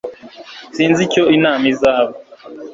Sinzi 0.75 0.99
icyo 1.07 1.23
inama 1.35 1.65
izaba 1.73 2.13